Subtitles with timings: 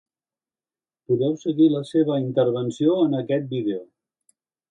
[1.11, 3.85] Podeu seguir la seva intervenció en aquest vídeo.